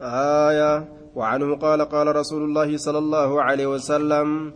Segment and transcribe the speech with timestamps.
[0.00, 4.52] آية وعنه قال قال رسول الله صلى الله عليه وسلم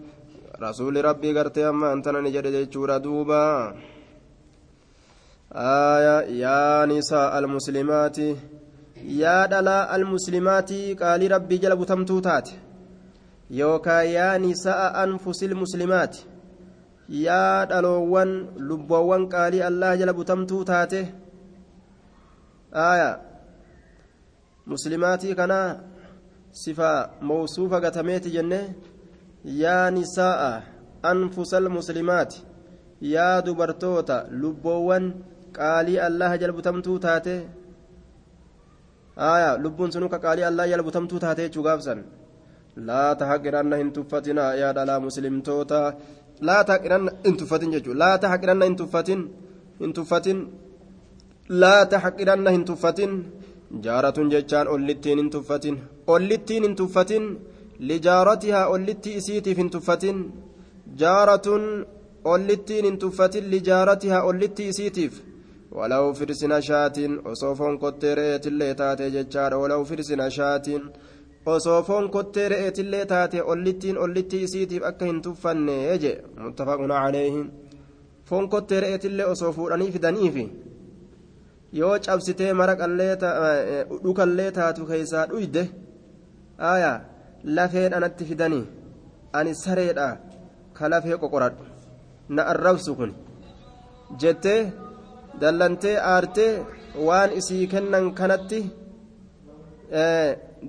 [0.60, 3.74] رسول ربي قرت أما أنت نجد جورا دوبا.
[5.52, 8.18] آية يا نساء المسلمات
[9.04, 12.48] يا دلا المسلمات قال ربي جلب تمتوتات.
[13.50, 16.16] يوكا يا نساء أنفس المسلمات
[17.08, 20.92] يا دلوان لبوان قال الله جلب تمتوتات.
[22.74, 23.29] آية
[24.72, 25.60] مسلماتي كنا
[26.52, 26.90] صفة
[27.30, 28.62] موصوفة قتميت جنة
[29.62, 30.42] يا نساء
[31.12, 32.32] أنفس المسلمات
[33.14, 35.04] يا دبرتوتا لبوان
[35.58, 37.36] قالي الله جلب تمتو تاتي
[39.32, 41.94] آية لبون سنوك قالي الله جلب تمتو تاتي شغافسا
[42.88, 45.82] لا تحقرن إن تفتنا يا دلا مسلم توتا
[46.48, 49.20] لا تحقرن إن تفتن ججو لا تحقرن إن تفتن
[49.84, 50.38] إن تفتن
[51.62, 51.76] لا
[53.70, 57.36] تحقرن إن تفتن جارة ججان أولتين إن تفتن أولتين إن تفتن
[57.80, 60.30] لجارتها أولتي إسيتي في تفتن
[60.96, 61.46] جارة
[62.26, 65.22] أولتين إن تفتن لجارتها أولتي إسيتيف
[65.72, 70.66] ولو فرسنا شات وصوفون كتيريت اللي تاتي ججار ولو فرسنا شات
[71.46, 77.44] وصوفون كتيريت اللي تاتي أولتين أولتي إسيتيف أكا إن تفن يجي متفق عليه
[78.24, 80.46] فون كتيريت اللي وصوفون فدنيفي
[81.78, 83.14] yoo cabsitee maraqallee
[84.04, 85.62] dhukallee taatu keessaa dhuyde
[86.70, 86.98] aayaa
[87.56, 88.64] lafeen anatti fidanii
[89.38, 90.08] ani sareedha
[90.76, 91.64] ka lafee qoqoradhu.
[92.34, 93.12] Na arrabsu kun.
[94.20, 94.72] Jettee
[95.40, 96.52] dallantee aartee
[97.06, 98.60] waan isii kennan kanatti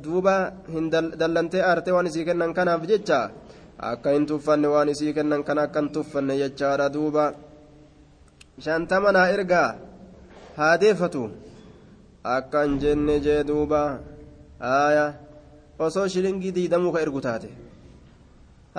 [0.03, 0.35] duuba
[0.73, 0.85] hin
[1.19, 3.19] dallantee aartee waan isii kennan kanaaf jecha?
[3.89, 7.25] Akka hin tuffanne waan isii kennan kana akka hin tuffanne jechaadha duuba.
[8.63, 9.69] Shantama naa ergaa
[10.57, 11.23] haadeeffatu
[12.35, 13.81] akka hin jenne jee duuba
[14.71, 15.11] aayaa
[15.87, 17.49] osoo shilingii diidamuu ka ergu taate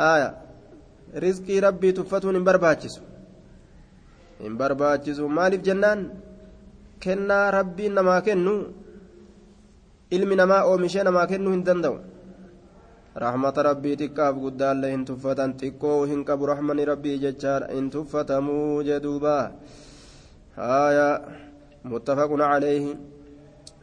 [0.02, 0.28] haya
[1.24, 3.00] rizqii rabbii tuffatuun hin barbaachisu
[4.44, 6.06] hin barbaachisu maaliif jennaan
[7.06, 8.54] kennaa rabbiin namaa kennu
[10.16, 11.98] ilmi namaa oomishee namaa kennuu hin danda'u
[13.24, 19.36] rahmata rabbii xiqqaaf guddaallee hin tuffatan xiqqoo hin qabu rahmani rabbii jechaadha hin tuffatamuu jedhuuba
[20.56, 21.08] haya
[21.84, 22.98] muttafaqun calayhi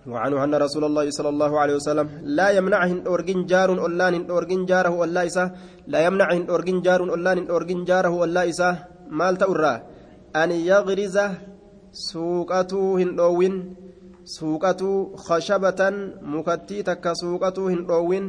[0.07, 4.89] وعنه أن رسول الله صلى الله عليه وسلم لا يمنعهن أورجن جار أولان أورجن جاره
[4.89, 5.51] ولا إسا.
[5.87, 8.69] لا يمنعهن أورجن جار أولان أورجن جاره ولا إسا.
[9.11, 9.73] مال تأرى
[10.35, 11.17] أن يغرز
[11.91, 13.75] سوقته هندوين
[14.25, 15.81] سوقته خشبة
[16.21, 18.25] مكتي تك سوقته هندوين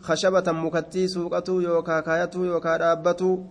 [0.00, 3.44] خشبة مكتي سوقته يوكا كايته يوكا دابته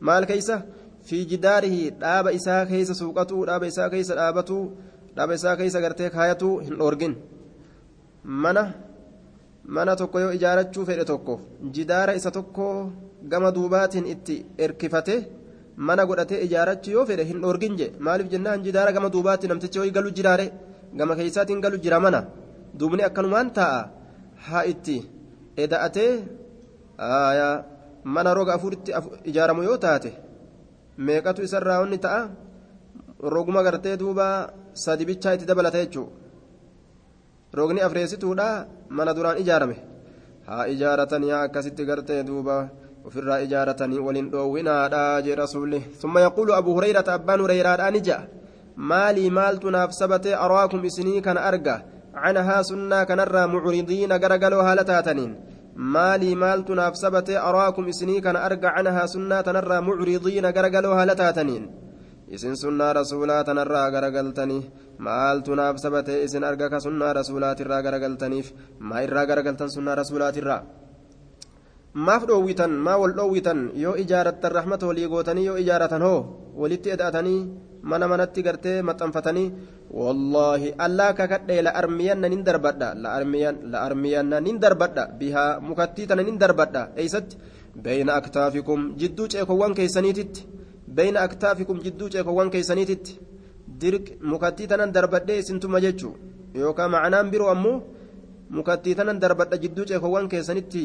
[0.00, 0.62] مال كيسة؟
[1.02, 4.70] في جداره داب إسا كيس سوقته داب إسا كيس دابته
[5.16, 7.14] dhaaba isaa keessa gartee kaayatu hin dhoorgin
[8.44, 8.62] mana
[9.76, 11.34] mana tokko yoo ijaarachuu fedhe tokko
[11.74, 12.66] jidaara isa tokko
[13.32, 15.14] gama duubaatiin itti erkifate
[15.88, 19.90] mana godhatee ijaarachuu yoo fedhe hin dhoorgin je maaliif jennaan jidaara gama duubaatiin namtichi ho'i
[19.96, 20.46] galu jiraare?
[20.98, 22.20] Gama keessaatiin galu jira mana.
[22.78, 23.80] Duubni akkanumaan taa'a
[24.46, 24.96] haa itti
[25.64, 26.10] eda'atee
[28.14, 28.90] mana roga afuritti
[29.30, 30.10] ijaaramu yoo taate
[31.06, 32.20] meeqatu isarraa onni ta'a
[33.22, 36.12] roguma gartee duuba sadi bichaa itti dabalata jechuudha.
[37.54, 39.76] Rogni afreessituudha mana duraan ijaarame.
[40.46, 42.68] Haa ijaaratan yaa akkasitti gartee duuba
[43.04, 48.18] ofirraa ijaaratanii waliin dhoowwinaadha jee rasuulli summa yaquulu abu hurayrata abbaan hurayraadhaan ija
[48.76, 51.82] maalii maaltu naaf sabatee araakum isinii kana arga?
[52.14, 55.36] Canahaa sunnaa kanarraa mucridiina garagaloo haala taataniin.
[55.74, 58.72] Maalii maaltu naaf sabatee araakum isinii kana arga?
[58.76, 61.87] Canahaa sunnaa tanarraa mucridiina garagaloo haala taataniin
[62.36, 64.62] isin sunnaa rasuulaa tanarraa garagaltanii
[65.06, 68.48] maaltu naaf sabatee isin arga ka sunnaa rasuulaatirraa garagaltaniif
[68.88, 70.60] maa irraa garagaltan sunnaa rasuulaatirraa
[72.06, 76.18] maaf dhoowwitan maa wal dhoowwitan yoo ijaarattan rahmata walii gootanii yoo ijaaratan hoo
[76.60, 77.38] walitti eda'atanii
[77.90, 79.46] mana manatti gartee maxxanfatanii
[80.00, 82.88] wallaahi allaa kakadhee la armiyanna nin darbadha
[83.72, 87.36] la armiyanna nin darbadha bihaa mukattii tana nin darbadha eeysatti
[87.84, 90.40] beeyna aktaafikum jidduu ceekowwan keeysaniititti
[91.86, 93.18] jidduu ceekowwan keeysaniititti
[93.80, 96.14] dirq mukattii tanan darbadhee isintuma jechuu
[96.54, 97.82] yookaan macanaan biroo ammoo
[98.56, 100.84] mukattii tanan darbadha jidduu ceekowwan keessanitti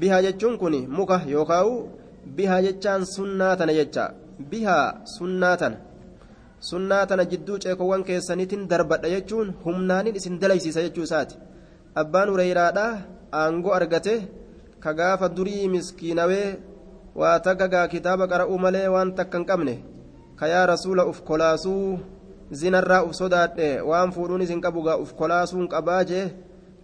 [0.00, 1.72] bihaa jechuun kun muka yookaan
[2.36, 4.04] bihaa jechaan sunnaa tana jecha
[4.50, 4.86] bihaa
[6.68, 11.36] sunnaa tana jidduu ceekowwan keessaniitiin darbadha jechuun humnaanin isin dalaysiisa jechuu isaati
[12.02, 12.92] abbaan hureyraadhaa
[13.40, 14.14] aangoo argate
[14.84, 15.68] ka gaafa durii
[17.20, 19.74] waa takka gaa kitaaba qara'uu malee waan takka hin qabne.
[20.38, 21.98] Ka yaa rasuula uf kolaasuu
[22.60, 26.26] zinarraa uf sodaadhe waan fuudhuun isin qabu gaa uf kolaasuun qabaa jee?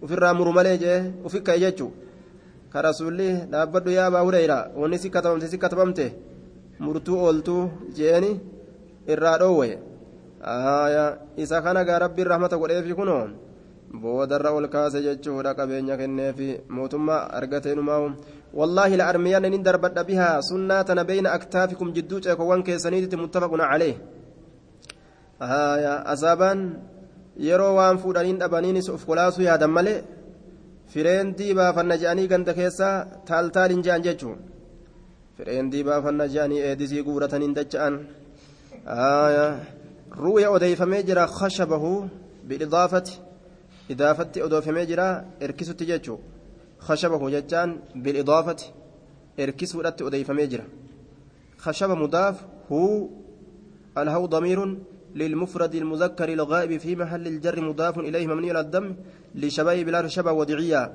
[0.03, 0.99] Ofirraa muru malee jee?
[1.27, 1.93] Ufi ka'e jechuun
[2.73, 6.07] ka rasuulli dhaabbadhu yaa abaa hureyra wanni si katabamte si katabamte
[6.79, 7.63] murtuu ooltuu
[7.97, 8.31] jeeni
[9.13, 9.69] irraa dhoowwe.
[11.37, 13.29] Isa kana gaa rabbiin rahmata godheefi kunoo?
[14.01, 16.61] Boodarra ol kaase jechuudha qabeenya kenneefi.
[16.69, 18.15] Mootummaa argateenumaa
[18.59, 23.95] wallaahi la armiyaan inin darbadha bihaa sunnaa tana beyna aktaafikum jidduu ceekowwan keessaniititti muttafaquna calee
[26.15, 26.61] asaabaan
[27.49, 29.99] yeroo waan fuudhaniin dhabaniinis of kolaasuu yaadan malee
[30.93, 32.95] fireen diibaafanna je'anii ganda keessaa
[33.29, 34.39] taaltaaliin je'an jechuun
[35.37, 37.95] fireen diibaafanna je'anii eedisii guurataniin dacha'an
[40.25, 41.93] ru'ya odeeyfamee jira khashabahu
[42.49, 43.21] bi'idaafati
[43.95, 45.07] idaafatti odeeffamee jira
[45.47, 45.85] erkisutti
[46.81, 48.73] jechuun khashabahu jechaan bi'idaafati
[49.39, 50.65] erkisuudhatti odeeffamee jira
[51.65, 52.37] khashaba mudaaf
[52.69, 53.11] huu
[53.95, 54.73] alhawu damiirun
[55.15, 58.97] للمفرد المذكر الغائب في محل الجر مضاف إليه مبني الدم
[59.35, 60.93] لشبه بلا شبه وضعية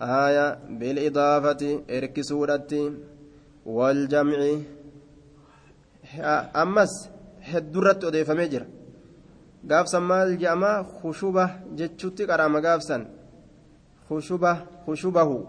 [0.00, 2.72] آية بالإضافة إركسورة
[3.66, 4.40] والجمع
[6.62, 6.92] أمس
[7.42, 8.62] هدرت أضيف مجر
[9.64, 11.44] gaafsan maal jedhama khushuba
[11.74, 13.02] jechuutti qaraama gaafsan
[14.08, 15.46] khushubahu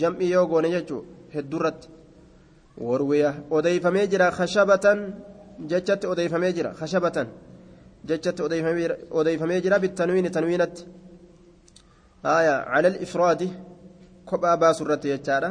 [0.00, 1.04] jam'i yoo goone jechuu
[1.34, 1.88] heddurratti
[2.78, 4.98] warwiya odeeyfamee jira khashabatan
[5.70, 7.26] jechatti odeeyfamee jira khashabatan
[8.08, 8.42] jechatti
[9.10, 10.86] odeeyfamee jira bitanwiini tanwiinatti
[12.22, 13.52] haya cala alifraadi
[14.24, 15.50] kophaa baasu irratti jechaadha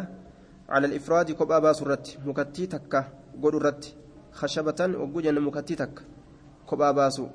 [0.67, 3.05] cala alifraadi kophaa baasu irratti mukattii takka
[3.41, 3.95] godhu irratti
[4.39, 6.03] khashabatan ogguu jenna mukattii takka
[6.65, 7.29] kophaa baasu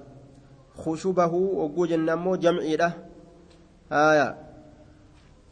[0.82, 2.92] khushubahu ogguu jenna ammoo jamciidha
[3.90, 4.47] haya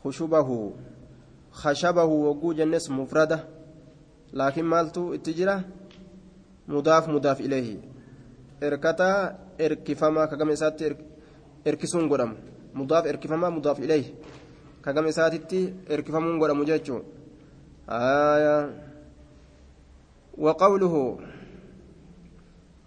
[0.06, 0.78] khushubahu
[1.50, 3.38] khashabahu ogguu jennes mufrada
[4.32, 5.56] laakiin maaltu itti jira
[6.74, 7.74] mudaaf mudaaf ileehi
[8.68, 9.18] erkataa
[9.58, 10.94] erkifamaa kagama isaatti
[11.64, 12.36] erkisuun godhamu
[12.78, 14.14] mudaaf erkifamaa mudaaf ileehi
[14.86, 15.60] kagama isaatitti
[15.94, 17.02] erkifamuun godhamu jechuun
[20.36, 20.94] وقوله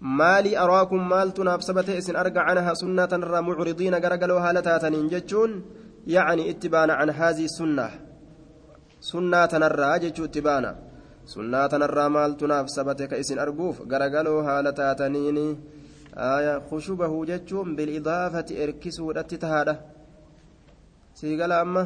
[0.00, 5.50] مالي أراكم مالتنا نافسبت إسن أرجع عنها سنة الرا معرضين قرقلوا هالتاتنين جتشون
[6.06, 7.90] يعني اتبانا عن هذه السنة.
[9.00, 10.72] سنة الرا جتشو اتبانا.
[11.70, 15.58] tanarraa maaltu naaf sabate ka isin arguuf garagaloo haala taataniini
[16.16, 19.80] aya khushubahu jechuun bilidaafati erkisuudhatti tahaadha
[21.14, 21.84] siigala amma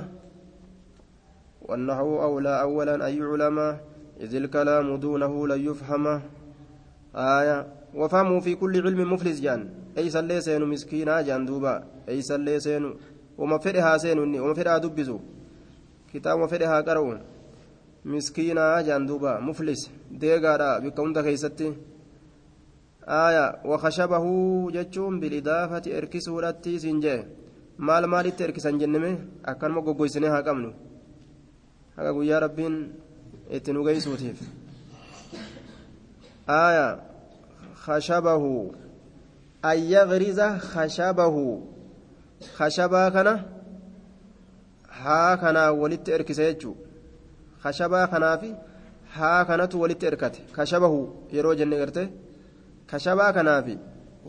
[1.65, 3.59] والنحو أولى أولا أن يعلم.
[4.21, 6.21] إذ الكلام دونه لن يفهم.
[7.17, 9.61] آية وفهموا في كل علم مفلس جان.
[9.99, 12.05] أي سلي سينو مسكينا جان دوبا.
[12.09, 12.91] أي سلي سينو
[13.39, 15.19] وما فرها سينو وما فرها دبزو
[16.13, 17.21] كتاب وما قرؤون
[18.05, 19.83] miskiinaa jaan duuba muflis
[20.21, 21.69] deegaadha bikka hunda keeysatti
[23.07, 27.21] aya wakashabahu jechuun bilidaafati erkisuudhatti siin jee
[27.79, 29.11] maal maalitti erkisan jenneme
[29.53, 30.71] akkanuma goggoysine haa qabnu
[31.97, 32.77] haga guyyaa rabbiin
[33.57, 34.39] itti nu geysuutiif
[36.47, 36.87] aya
[37.87, 38.51] khashabahu
[39.63, 41.45] an yagriza khashabahu
[42.59, 43.33] khashabaa kana
[45.03, 46.77] haa kanaa walitti erkisa jechuu
[47.63, 48.51] kashabaa kanaafi
[49.17, 51.01] haa kanatu walitti erkate kashabahu
[51.37, 52.03] yeroo jenne garte
[52.91, 53.79] kashabaa kanaafi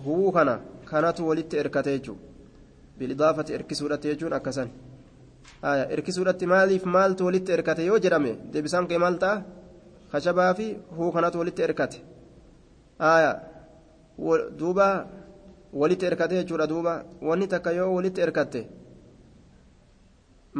[0.06, 0.56] huu kana
[0.92, 2.20] kanatu walitti erkate jechuun
[3.00, 4.70] bilidaafati erkisuudhatti jechuun akkasan
[5.96, 9.44] erkisuudhatti maaliif maaltu walitti erkate yoo jedhame deebisaan kee maal ta'a
[10.12, 10.68] kashabaa fi
[10.98, 12.00] huu kanatu walitti erkate
[14.60, 14.88] duuba
[15.74, 18.62] walitti erkate jechuudha duuba wanni takka yoo walitti erkatte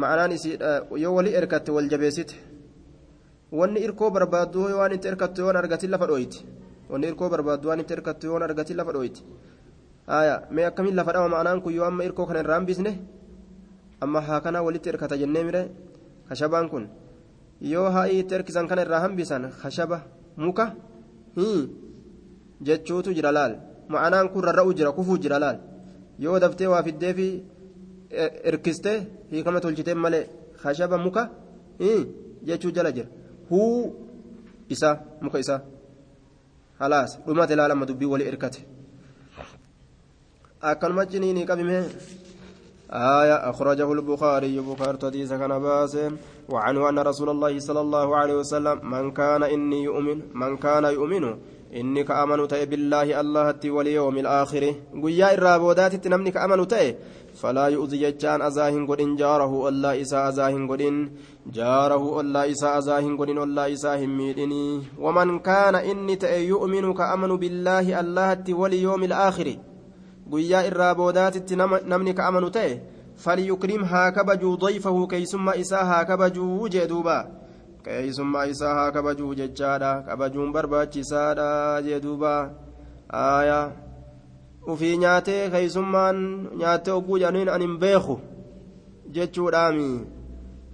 [0.00, 0.58] ma'anaan isii
[1.02, 2.34] yoo walii erkatte wal jabeessite.
[3.52, 6.38] wanni irkoo barbaaddu waan itti erkattu yoon argatin lafa dhooyti
[6.90, 9.22] wanni irkoo barbaaddu waan itti erkattu yoon argatin lafa dhooyti
[10.06, 12.92] aya mee akkamiin lafa dhama ma'anaan kun yoo amma irkoo kana irraan bisne
[14.00, 15.62] amma haa kana walitti erkata jennee mire
[16.28, 16.84] kashabaan kun
[17.72, 19.98] yoo haa'ii itti erkisan kana irraa hambisan kashaba
[20.36, 20.66] muka
[22.66, 23.52] jechuutu jira laal
[23.92, 25.58] ma'anaan kun rarra'u jira kufuu jira laal
[26.24, 27.28] yoo daftee waa fiddeefi
[28.50, 28.92] erkiste
[29.30, 30.24] hiikama tolchitee malee
[30.62, 31.22] kashaba muka
[32.46, 33.08] jechuu jala jira
[33.50, 33.94] huu
[34.74, 34.88] isa
[35.24, 35.60] muka isaa
[36.80, 38.60] halaas dhumate ilaalama dubbii walii erkate
[40.60, 41.78] akkanuma jiniinii qabime
[42.90, 46.16] آية أخرجه البخاري بخاري حديث كان باسم
[46.48, 51.24] وعنه أن رسول الله صلى الله عليه وسلم من كان إني يؤمن من كان يؤمن
[51.74, 56.96] إني كأمن تأي بالله الله واليوم الآخر قيا الرابودات تنمني كأمن تأي
[57.34, 61.10] فلا يؤذي جتان أزاهن قدين جاره الله إساء أزاهن قدين
[61.52, 68.00] جاره الله إساء أزاهن قدين الله إساء ميدني ومن كان إني تأي يؤمن كأمن بالله
[68.00, 69.48] الله واليوم الآخر
[70.30, 72.80] guyyaa irraa boodaatitti namni ka amanu ta'e
[73.16, 76.02] فليكرم ها كبجو ضيفه كيسما إساء
[77.86, 82.54] ها كبجو جدوبا كيسما إساء ها كبجو ججادا كبجون برباچي سادا جدوبا
[83.10, 83.76] آية
[84.68, 88.18] وفي نياتي كيسمان نياتي أبو جانين أن بيخو
[89.08, 90.04] جتشو دامي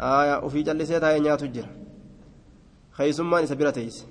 [0.00, 1.68] آية وفي جلسي تاي نياتو جرا
[2.96, 4.06] كيسمان إسا براتيس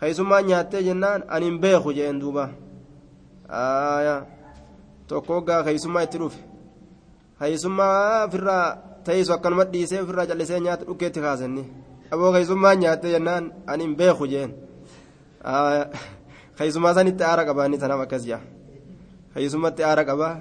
[0.00, 2.50] كيسمان نياتي جنان أن بيخو جين دوبا
[3.50, 4.32] آية
[5.12, 6.40] tokkoggaa keeysummaa itti dhufe.
[7.38, 8.66] Keeysummaa ofirraa
[9.04, 11.64] teessu akkanuma dhiisee ofirraa callisee nyaata dhukkeetti kaasanni
[12.12, 14.50] aboo keeysummaa nyaatte jennaan ani hin beeku jeen
[16.58, 18.40] keeysummaa sanitti aara qabaa inni tanaaf akkas jaa
[19.34, 20.34] keeysummaatti aara qabaa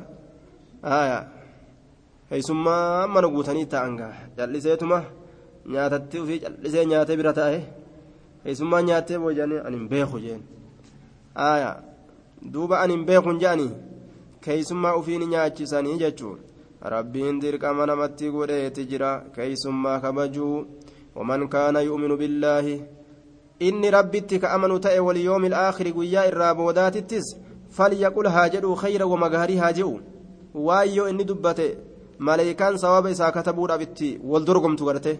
[2.29, 4.99] keeysummaa mana guutanii taa'an gaa calliseetuma
[5.75, 7.59] nyaatatti ofii callisee nyaatee bira taa'e
[8.43, 10.41] keeysummaa nyaattee boojanii ani hin beeku jeen
[12.53, 13.71] duuba ani hin beekun je'anii
[14.45, 16.39] keeysummaa ufiin nyaachisanii jechuun
[16.81, 20.65] rabbiin dirqama namatti godheeti jira keeysummaa kabajuu
[21.15, 22.81] waman kaana yu'minu billaahi
[23.59, 27.35] inni rabbitti ka amanu ta'e waliyoomi ilaakhiri guyyaa irraa boodaatittis
[27.77, 29.99] falyaqul haa jedhu khayra wama gaarii haa je'u
[30.53, 31.67] waan yoo inni dubbate
[32.19, 35.19] maleeykaan sawaba isaa katabuudhaaf itti wal dorgomtu garte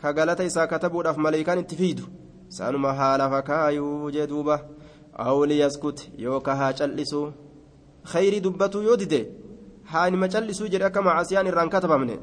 [0.00, 2.04] ka galata isaa katabuudhaaf maleeykaan itti fiidu
[2.48, 4.60] saanuma haala fakaayuu jee duuba
[5.26, 7.22] awliyaskut yooka haa cal'isu
[8.12, 9.20] khayrii dubbatuu yoo dide
[10.10, 12.16] nima cal'isuu jedhe akka macaasiyaan irraan katabamne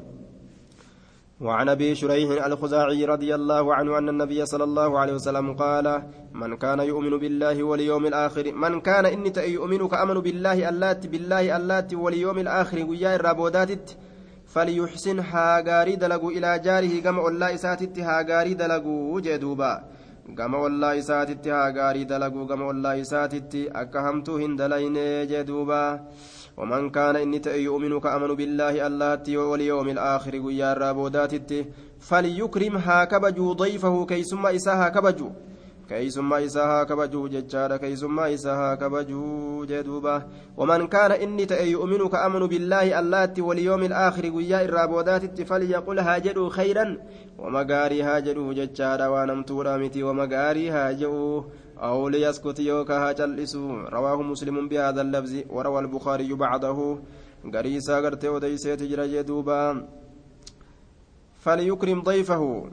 [1.40, 6.56] وعن أبي شريح الخزاعي رضي الله عنه أن النبي صلى الله عليه وسلم قال من
[6.56, 12.38] كان يؤمن بالله واليوم الآخر من كان إني يؤمن كامن بالله اللات بالله اللات واليوم
[12.38, 13.90] الآخر ويا الرابودات
[14.46, 19.72] فليحسن هاغاري دلغو إلى جاره كما الله اساتت هاغاري دلغو جدوبا.
[20.34, 25.82] Gama ollaa isaatitti haa gaarii dalaguu gama ollaa isaatitti akka hamtuu hin dalayne jee duuba.
[26.58, 31.66] ومن كان إني يؤمن كأمن بالله اللاتي واليوم الآخر ويا الرابوداتت
[32.00, 35.30] فليكرم هاكبجو ضيفه كيسما إساها كبجو
[35.88, 40.22] كيسما إساها كبجو ججارة كيسما إساها كبجو جدوبة
[40.56, 46.96] ومن كان إني يؤمن كأمن بالله اللاتي واليوم الآخر ويا الرابوداتت فليقل هاجروا خيرا
[47.38, 51.42] ومغاري هاجروا ججارا ونمتورا متي ومغاري هاجروا
[51.78, 56.98] أو ليسكت يوكا هاجلسوا رواه مسلم بهذا اللفظ وروى البخاري بعضه
[57.54, 59.88] غريسا غرتي وديسيت جرى جدوبا
[61.40, 62.70] فليكرم ضيفه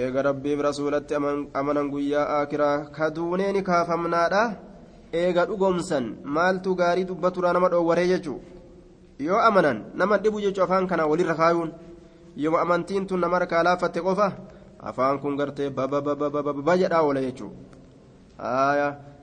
[0.00, 1.14] eega rabbiif rasuulatti
[1.60, 4.42] amanan guyyaa aakiraa kaduunee ni kaafamnaadha
[5.22, 6.06] eega dhugoomsan
[6.36, 8.38] maaltu gaarii dubbaturaa nama dhoowwaree jechuu
[9.26, 11.70] yoo amanan nama dhibu jechuu afaan kana walirra kaayuun
[12.44, 14.28] yoo amantiin tun nama harkaa laaffatte qofa
[14.90, 17.52] afaan kun gartee baba jedhaa oola jechuu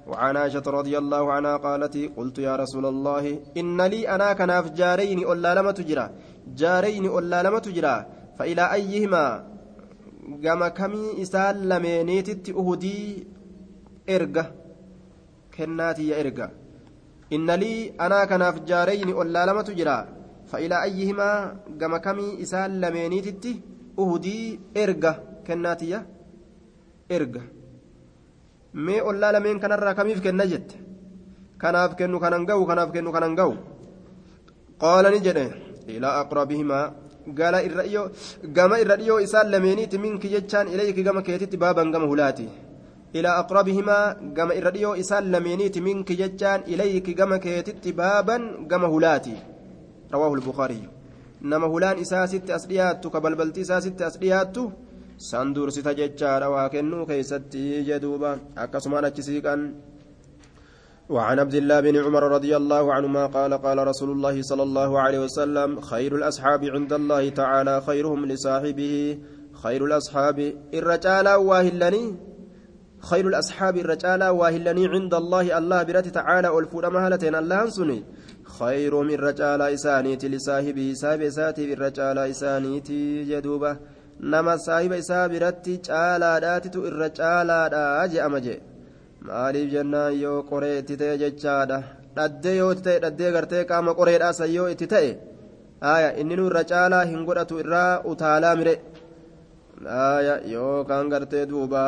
[0.10, 3.24] وعن عائشة رضي الله عنها قالت قلت يا رسول الله
[3.58, 6.06] إن لي أنا كناف جارين ألا لم تجرى
[6.62, 7.96] جارين ألا لم تجرى
[8.38, 9.26] فإلى أيهما
[10.38, 13.28] gama kamii isaan lameeniititti uhudii
[14.16, 14.44] erga
[15.56, 16.48] kennaatiyya erga.
[17.36, 19.96] Inna lii anaa kanaaf jaareyni ollaa lamatu jira.
[20.50, 23.52] Fa'ilaa ayyihimaa gama kamii isaan lameeniititti
[23.98, 25.12] uhudii erga
[25.48, 26.00] kennaatiyya
[27.18, 27.42] erga.
[28.86, 30.76] Mee ollaa lameen kanarraa kamiif kenna jette?
[31.58, 33.54] Kanaaf kennu kanan ga'u kanaaf kennu kanan ga'u.
[34.82, 35.46] Qaala ni jedhe.
[35.88, 36.86] Ilaa aqrabihimaa
[37.40, 38.08] gala irra dhiyoo
[38.58, 42.48] gama irra dhiyoo isaan lameeniiti minki jechaan ilayki gama keetitti baaban gama hulaati
[43.14, 44.04] ilaa aqrabihimaa
[44.38, 49.36] gama irra dhiyoo isaan lameeniiti minki jechaan ilayki gama keetitti baaban gama hulaati
[50.14, 50.90] rawaahu lbukaariyu
[51.42, 54.72] nama hulaan isaa sitti as dhiyaattu ka balbalti isaa as dhiyaattu
[55.30, 58.32] san dursita jechaadha waa kennuu keeysatti jeduuba
[58.64, 59.24] akkasumaan achi
[61.10, 65.20] وعن عبد الله بن عمر رضي الله عنهما قال قال رسول الله صلى الله عليه
[65.20, 69.20] وسلم خير الأصحاب عند الله تعالى خيرهم لصاحبه
[69.64, 72.16] خير الأصحاب الرجال واهلني
[73.00, 78.04] خير الأصحاب الرجال واهلني عند الله الله برات تعالى والفور مهلتين الله أنسني.
[78.60, 83.78] خيرهم الرجال إسانيتي لصاحبه ساب ساتي الرجال إسانيتي جدوبة
[84.20, 88.69] نما صاحب إسابرتي تعالى داتت الرجال دا أجي أمجي.
[89.28, 91.78] Maaliif jennaan yoo qoree itti ta'e jechaadha.
[92.16, 95.10] Dhaddee yoo itti ta'e dhaddee gartee qaama qoreedhaa san yoo itti ta'e
[95.94, 98.76] aya inni nu irra caalaa hin godhatu irraa utaalaa mire.
[99.86, 101.84] Aya yookaan gartee duuba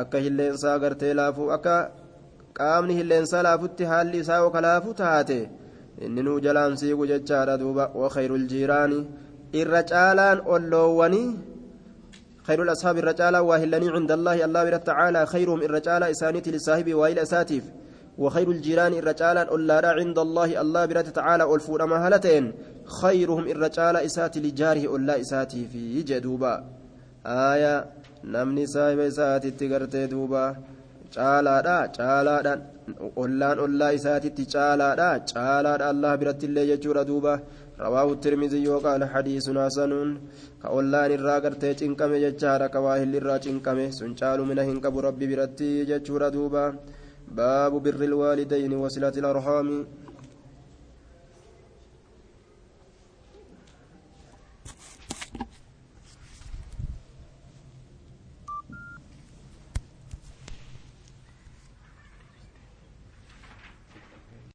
[0.00, 1.76] akka hilleensaa gartee laafuu akka
[2.58, 5.38] qaamni hilleensaa laafutti haalli isaa yoo kalaafu taate
[6.04, 7.84] inni nu jalaan siigu jechaadha duuba.
[8.00, 8.98] Wakhayrul jiiraani
[9.60, 11.26] irra caalaan olloowwanii
[12.46, 14.44] خير الأصحاب الرجال واهلني عند الله.
[14.44, 17.64] الله برد تعالى خيرهم الرجال إسانيتي لصاحب وائل أساتيف.
[18.18, 20.60] وخير الجيران الرجال أولا عند الله.
[20.60, 22.52] الله برد تعالى والفور مهلتين
[22.84, 26.64] خيرهم الرجال إساتي لجاره أولا إساتي في جدوبا.
[27.26, 27.86] آية
[28.24, 30.56] نمني سايب إساتي تقرتي دوبا.
[31.12, 32.60] caalaadha caalaadhaan
[33.22, 37.34] ollaan ollaa isaatitti caalaadha caalaadha allah biratti illee jechuudha duuba
[37.84, 40.10] rawaahu tirmizii yookaan hadiisun hasanuun
[40.62, 45.26] ka ollaan irraa gartee cinqame jechaadha ka waahilli irraa cinqame sun caalumina hin qabu rabbi
[45.32, 46.64] biratti jechuudha duuba